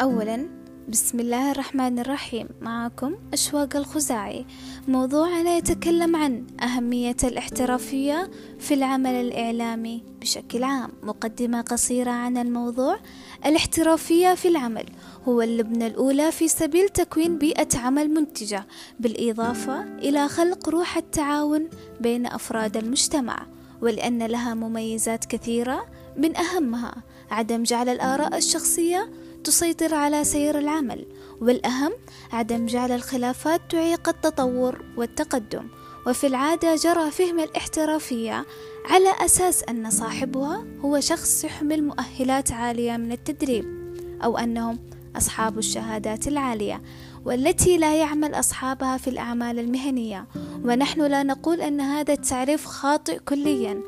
أولا 0.00 0.48
بسم 0.88 1.20
الله 1.20 1.50
الرحمن 1.50 1.98
الرحيم. 1.98 2.48
معكم 2.60 3.14
أشواق 3.32 3.76
الخزاعي. 3.76 4.46
موضوعنا 4.88 5.56
يتكلم 5.56 6.16
عن 6.16 6.46
أهمية 6.62 7.16
الاحترافية 7.24 8.30
في 8.58 8.74
العمل 8.74 9.10
الإعلامي 9.10 10.02
بشكل 10.20 10.64
عام. 10.64 10.90
مقدمة 11.02 11.60
قصيرة 11.60 12.10
عن 12.10 12.36
الموضوع 12.36 12.98
الاحترافية 13.46 14.34
في 14.34 14.48
العمل 14.48 14.86
هو 15.28 15.42
اللبنة 15.42 15.86
الأولى 15.86 16.32
في 16.32 16.48
سبيل 16.48 16.88
تكوين 16.88 17.38
بيئة 17.38 17.78
عمل 17.78 18.10
منتجة 18.10 18.66
بالإضافة 19.00 19.82
إلى 19.82 20.28
خلق 20.28 20.68
روح 20.68 20.96
التعاون 20.96 21.68
بين 22.00 22.26
أفراد 22.26 22.76
المجتمع 22.76 23.46
ولأن 23.82 24.22
لها 24.22 24.54
مميزات 24.54 25.24
كثيرة 25.24 25.86
من 26.16 26.36
أهمها 26.36 26.94
عدم 27.30 27.62
جعل 27.62 27.88
الآراء 27.88 28.36
الشخصية 28.36 29.10
تسيطر 29.48 29.94
على 29.94 30.24
سير 30.24 30.58
العمل 30.58 31.06
والأهم 31.40 31.92
عدم 32.32 32.66
جعل 32.66 32.92
الخلافات 32.92 33.60
تعيق 33.70 34.08
التطور 34.08 34.84
والتقدم. 34.96 35.68
وفي 36.06 36.26
العادة 36.26 36.74
جرى 36.74 37.10
فهم 37.10 37.40
الاحترافية 37.40 38.46
على 38.86 39.14
أساس 39.24 39.62
أن 39.62 39.90
صاحبها 39.90 40.64
هو 40.80 41.00
شخص 41.00 41.44
يحمل 41.44 41.84
مؤهلات 41.84 42.52
عالية 42.52 42.96
من 42.96 43.12
التدريب 43.12 43.64
أو 44.24 44.38
أنهم 44.38 44.78
أصحاب 45.16 45.58
الشهادات 45.58 46.28
العالية 46.28 46.82
والتي 47.24 47.76
لا 47.76 47.96
يعمل 47.96 48.34
أصحابها 48.34 48.96
في 48.96 49.10
الأعمال 49.10 49.58
المهنية. 49.58 50.26
ونحن 50.64 51.02
لا 51.02 51.22
نقول 51.22 51.60
أن 51.60 51.80
هذا 51.80 52.12
التعريف 52.12 52.64
خاطئ 52.64 53.18
كليا 53.18 53.82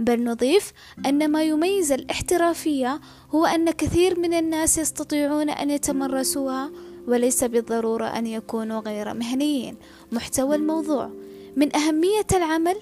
بل 0.00 0.24
نضيف 0.24 0.72
أن 1.06 1.30
ما 1.30 1.42
يميز 1.42 1.92
الاحترافية 1.92 3.00
هو 3.30 3.46
أن 3.46 3.70
كثير 3.70 4.20
من 4.20 4.34
الناس 4.34 4.78
يستطيعون 4.78 5.50
أن 5.50 5.70
يتمرسوها 5.70 6.70
وليس 7.08 7.44
بالضرورة 7.44 8.06
أن 8.06 8.26
يكونوا 8.26 8.80
غير 8.80 9.14
مهنيين. 9.14 9.76
محتوى 10.12 10.56
الموضوع. 10.56 11.10
من 11.56 11.76
أهمية 11.76 12.26
العمل 12.32 12.76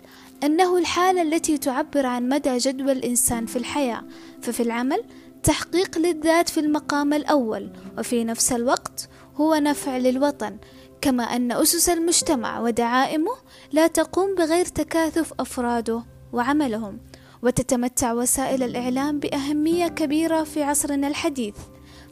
أنه 0.44 0.78
الحالة 0.78 1.22
التي 1.22 1.58
تعبر 1.58 2.06
عن 2.06 2.28
مدى 2.28 2.58
جدوى 2.58 2.92
الإنسان 2.92 3.46
في 3.46 3.56
الحياة. 3.56 4.02
ففي 4.42 4.62
العمل 4.62 5.04
تحقيق 5.42 5.98
للذات 5.98 6.48
في 6.48 6.60
المقام 6.60 7.12
الأول 7.12 7.72
وفي 7.98 8.24
نفس 8.24 8.52
الوقت 8.52 9.08
هو 9.36 9.54
نفع 9.54 9.96
للوطن. 9.96 10.56
كما 11.00 11.22
أن 11.24 11.52
أسس 11.52 11.88
المجتمع 11.88 12.60
ودعائمه 12.60 13.32
لا 13.72 13.86
تقوم 13.86 14.34
بغير 14.34 14.64
تكاثف 14.64 15.32
أفراده. 15.40 16.13
وعملهم. 16.34 16.98
وتتمتع 17.42 18.12
وسائل 18.12 18.62
الإعلام 18.62 19.18
بأهمية 19.18 19.88
كبيرة 19.88 20.42
في 20.42 20.62
عصرنا 20.62 21.08
الحديث. 21.08 21.54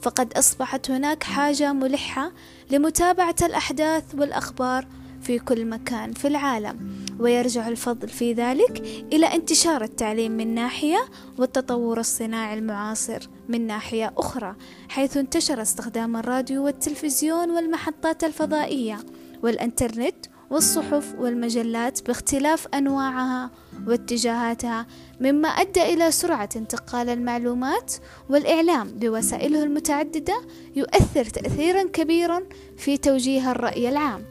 فقد 0.03 0.33
أصبحت 0.33 0.91
هناك 0.91 1.23
حاجة 1.23 1.73
ملحة 1.73 2.33
لمتابعة 2.70 3.37
الأحداث 3.43 4.05
والأخبار 4.15 4.87
في 5.23 5.39
كل 5.39 5.65
مكان 5.65 6.12
في 6.12 6.28
العالم. 6.28 7.03
ويرجع 7.19 7.69
الفضل 7.69 8.09
في 8.09 8.33
ذلك 8.33 8.78
إلى 9.12 9.27
انتشار 9.27 9.83
التعليم 9.83 10.33
من 10.33 10.55
ناحية 10.55 10.98
والتطور 11.39 12.00
الصناعي 12.00 12.59
المعاصر 12.59 13.28
من 13.48 13.67
ناحية 13.67 14.12
أخرى 14.17 14.56
حيث 14.89 15.17
انتشر 15.17 15.62
استخدام 15.62 16.17
الراديو 16.17 16.65
والتلفزيون 16.65 17.50
والمحطات 17.50 18.25
الفضائية 18.25 18.98
والإنترنت 19.43 20.27
والصحف 20.53 21.14
والمجلات 21.19 22.06
باختلاف 22.06 22.69
أنواعها 22.75 23.50
واتجاهاتها 23.86 24.86
مما 25.20 25.48
أدى 25.48 25.83
إلى 25.83 26.11
سرعة 26.11 26.48
انتقال 26.56 27.09
المعلومات 27.09 27.92
والإعلام 28.28 28.89
بوسائله 28.89 29.62
المتعددة 29.62 30.42
يؤثر 30.77 31.25
تأثيرا 31.25 31.83
كبيرا 31.83 32.42
في 32.77 32.97
توجيه 32.97 33.50
الرأي 33.50 33.88
العام. 33.88 34.25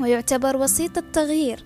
ويعتبر 0.00 0.56
وسيط 0.56 0.98
التغيير 0.98 1.64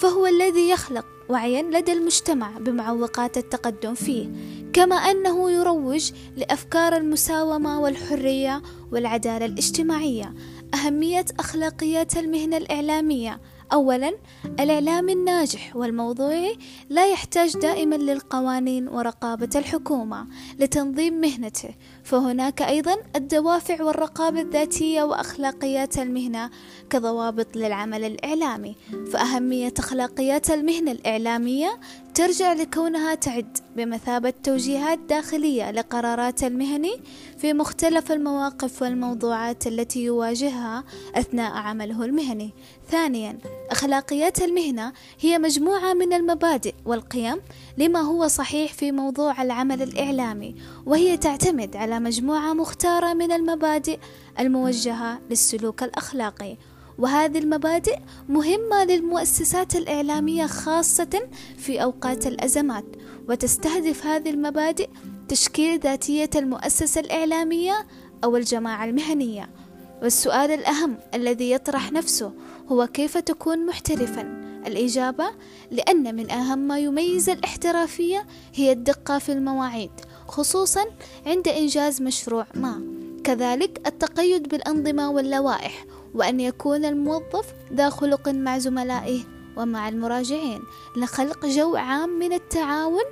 فهو 0.00 0.26
الذي 0.26 0.68
يخلق 0.68 1.06
وعيا 1.28 1.62
لدى 1.62 1.92
المجتمع 1.92 2.50
بمعوقات 2.58 3.36
التقدم 3.36 3.94
فيه. 3.94 4.28
كما 4.74 4.96
أنه 4.96 5.50
يروج 5.50 6.12
لأفكار 6.36 6.96
المساومة 6.96 7.80
والحرية 7.80 8.62
والعدالة 8.92 9.46
الاجتماعية 9.46 10.34
أهمية 10.74 11.24
أخلاقيات 11.38 12.16
المهنة 12.16 12.56
الإعلامية. 12.56 13.40
أولا 13.72 14.14
الإعلام 14.60 15.08
الناجح 15.08 15.76
والموضوعي 15.76 16.58
لا 16.88 17.06
يحتاج 17.12 17.56
دائما 17.56 17.94
للقوانين 17.94 18.88
ورقابة 18.88 19.48
الحكومة 19.56 20.26
لتنظيم 20.58 21.20
مهنته. 21.20 21.70
فهناك 22.04 22.62
أيضا 22.62 22.96
الدوافع 23.16 23.82
والرقابة 23.82 24.40
الذاتية 24.40 25.02
وأخلاقيات 25.02 25.98
المهنة 25.98 26.50
كضوابط 26.90 27.56
للعمل 27.56 28.04
الإعلامي. 28.04 28.76
فأهمية 29.12 29.74
أخلاقيات 29.78 30.50
المهنة 30.50 30.92
الإعلامية 30.92 31.80
ترجع 32.14 32.52
لكونها 32.52 33.14
تعد 33.14 33.58
بمثابة 33.76 34.32
توجيهات 34.42 34.98
داخلية 34.98 35.70
لقرارات 35.70 36.44
المهني 36.44 37.00
في 37.38 37.52
مختلف 37.52 38.12
المواقف 38.12 38.82
والموضوعات 38.82 39.66
التي 39.66 40.04
يواجهها 40.04 40.84
أثناء 41.14 41.52
عمله 41.52 42.04
المهني. 42.04 42.50
ثانيا، 42.90 43.38
أخلاقيات 43.70 44.42
المهنة 44.42 44.92
هي 45.20 45.38
مجموعة 45.38 45.92
من 45.92 46.12
المبادئ 46.12 46.74
والقيم 46.84 47.36
لما 47.78 48.00
هو 48.00 48.28
صحيح 48.28 48.72
في 48.72 48.92
موضوع 48.92 49.42
العمل 49.42 49.82
الإعلامي، 49.82 50.54
وهي 50.86 51.16
تعتمد 51.16 51.76
على 51.76 52.00
مجموعة 52.00 52.52
مختارة 52.52 53.14
من 53.14 53.32
المبادئ 53.32 53.98
الموجهة 54.40 55.20
للسلوك 55.30 55.82
الأخلاقي. 55.82 56.56
وهذه 56.98 57.38
المبادئ 57.38 57.98
مهمة 58.28 58.84
للمؤسسات 58.84 59.76
الإعلامية 59.76 60.46
خاصة 60.46 61.28
في 61.56 61.82
أوقات 61.82 62.26
الأزمات 62.26 62.84
وتستهدف 63.28 64.06
هذه 64.06 64.30
المبادئ 64.30 64.88
تشكيل 65.28 65.80
ذاتية 65.80 66.30
المؤسسة 66.36 67.00
الإعلامية 67.00 67.86
أو 68.24 68.36
الجماعة 68.36 68.84
المهنية. 68.84 69.50
والسؤال 70.02 70.50
الأهم 70.50 70.98
الذي 71.14 71.50
يطرح 71.50 71.92
نفسه 71.92 72.32
هو 72.68 72.86
كيف 72.86 73.18
تكون 73.18 73.66
محترفا؟ 73.66 74.44
الإجابة 74.66 75.24
لأن 75.70 76.14
من 76.14 76.30
أهم 76.30 76.58
ما 76.58 76.78
يميز 76.78 77.28
الاحترافية 77.28 78.26
هي 78.54 78.72
الدقة 78.72 79.18
في 79.18 79.32
المواعيد 79.32 79.90
خصوصا 80.28 80.84
عند 81.26 81.48
إنجاز 81.48 82.02
مشروع 82.02 82.46
ما. 82.54 82.82
كذلك 83.24 83.80
التقيد 83.86 84.48
بالأنظمة 84.48 85.10
واللوائح 85.10 85.84
وأن 86.14 86.40
يكون 86.40 86.84
الموظف 86.84 87.54
ذا 87.72 87.90
خلق 87.90 88.28
مع 88.28 88.58
زملائه 88.58 89.20
ومع 89.56 89.88
المراجعين 89.88 90.62
لخلق 90.96 91.46
جو 91.46 91.76
عام 91.76 92.18
من 92.18 92.32
التعاون 92.32 93.04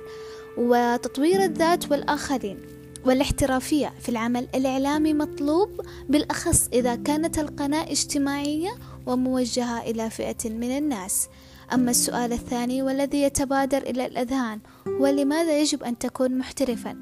وتطوير 0.57 1.43
الذات 1.43 1.91
والآخرين 1.91 2.57
والاحترافية 3.05 3.93
في 4.01 4.09
العمل. 4.09 4.47
الإعلامي 4.55 5.13
مطلوب 5.13 5.81
بالأخص 6.09 6.69
إذا 6.73 6.95
كانت 6.95 7.39
القناة 7.39 7.91
اجتماعية 7.91 8.75
وموجهة 9.05 9.81
إلى 9.81 10.09
فئة 10.09 10.49
من 10.49 10.77
الناس. 10.77 11.27
أما 11.73 11.91
السؤال 11.91 12.33
الثاني 12.33 12.81
والذي 12.81 13.21
يتبادر 13.21 13.77
إلى 13.77 14.05
الأذهان 14.05 14.59
هو 14.87 15.07
لماذا 15.07 15.59
يجب 15.59 15.83
أن 15.83 15.97
تكون 15.97 16.37
محترفا؟ 16.37 16.97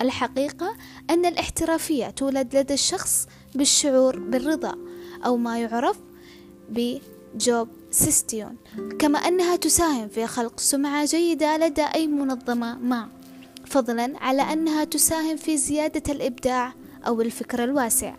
الحقيقة 0.00 0.76
أن 1.10 1.26
الاحترافية 1.26 2.10
تولد 2.10 2.56
لدى 2.56 2.74
الشخص 2.74 3.26
بالشعور 3.54 4.18
بالرضا. 4.18 4.74
أو 5.26 5.36
ما 5.36 5.58
يعرف 5.60 5.96
بجوب 6.70 7.68
سيستيون 7.90 8.56
كما 8.98 9.18
أنها 9.18 9.56
تساهم 9.56 10.08
في 10.08 10.26
خلق 10.26 10.60
سمعة 10.60 11.04
جيدة 11.04 11.56
لدى 11.56 11.82
أي 11.94 12.06
منظمة 12.06 12.78
ما 12.78 13.08
فضلا 13.66 14.12
على 14.16 14.42
أنها 14.42 14.84
تساهم 14.84 15.36
في 15.36 15.56
زيادة 15.56 16.12
الإبداع 16.12 16.72
أو 17.06 17.20
الفكر 17.20 17.64
الواسع. 17.64 18.14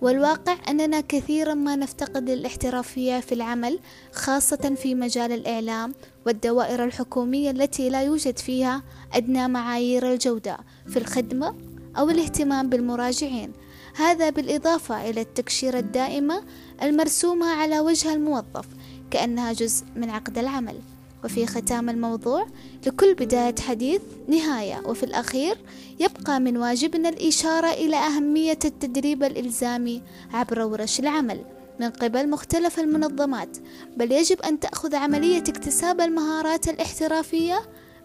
والواقع 0.00 0.56
أننا 0.68 1.00
كثيرا 1.00 1.54
ما 1.54 1.76
نفتقد 1.76 2.30
الاحترافية 2.30 3.20
في 3.20 3.32
العمل 3.32 3.78
خاصة 4.12 4.74
في 4.76 4.94
مجال 4.94 5.32
الإعلام 5.32 5.94
والدوائر 6.26 6.84
الحكومية 6.84 7.50
التي 7.50 7.90
لا 7.90 8.02
يوجد 8.02 8.38
فيها 8.38 8.82
أدنى 9.14 9.48
معايير 9.48 10.12
الجودة 10.12 10.58
في 10.86 10.98
الخدمة 10.98 11.54
أو 11.98 12.10
الاهتمام 12.10 12.68
بالمراجعين. 12.68 13.52
هذا 13.96 14.30
بالإضافة 14.30 15.10
إلى 15.10 15.20
التكشيرة 15.20 15.78
الدائمة 15.78 16.42
المرسومة 16.82 17.46
على 17.46 17.80
وجه 17.80 18.14
الموظف 18.14 18.66
كأنها 19.10 19.52
جزء 19.52 19.84
من 19.96 20.10
عقد 20.10 20.38
العمل. 20.38 20.80
وفي 21.24 21.46
ختام 21.46 21.90
الموضوع 21.90 22.46
لكل 22.86 23.14
بداية 23.14 23.54
حديث 23.60 24.00
نهاية 24.28 24.82
وفي 24.86 25.02
الأخير 25.02 25.56
يبقى 26.00 26.40
من 26.40 26.56
واجبنا 26.56 27.08
الإشارة 27.08 27.70
إلى 27.70 27.96
أهمية 27.96 28.58
التدريب 28.64 29.22
الإلزامي 29.22 30.02
عبر 30.32 30.60
ورش 30.60 31.00
العمل. 31.00 31.44
من 31.80 31.90
قبل 31.90 32.30
مختلف 32.30 32.78
المنظمات 32.80 33.56
بل 33.96 34.12
يجب 34.12 34.40
أن 34.42 34.60
تأخذ 34.60 34.94
عملية 34.94 35.38
اكتساب 35.38 36.00
المهارات 36.00 36.68
الاحترافية 36.68 37.60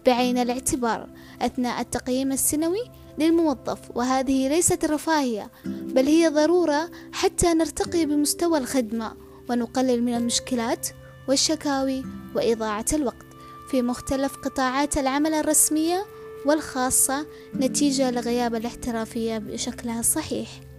بعين 0.06 0.38
الاعتبار 0.38 1.10
أثناء 1.42 1.82
التقييم 1.82 2.32
السنوي 2.32 2.84
للموظف. 3.18 3.80
وهذه 3.96 4.48
ليست 4.48 4.86
رفاهية 4.86 5.50
بل 5.92 6.06
هي 6.06 6.28
ضرورة 6.28 6.90
حتى 7.12 7.54
نرتقي 7.54 8.06
بمستوى 8.06 8.58
الخدمة 8.58 9.14
ونقلل 9.50 10.04
من 10.04 10.14
المشكلات 10.14 10.88
والشكاوي 11.28 12.04
وإضاعة 12.36 12.86
الوقت 12.94 13.26
في 13.72 13.82
مختلف 13.82 14.36
قطاعات 14.36 14.98
العمل 14.98 15.34
الرسمية 15.34 16.06
والخاصة 16.46 17.26
نتيجة 17.56 18.12
لغياب 18.12 18.56
الاحترافية 18.56 19.38
بشكلها 19.38 20.00
الصحيح. 20.00 20.71